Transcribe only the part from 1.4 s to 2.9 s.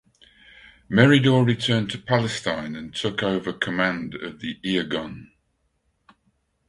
returned to Palestine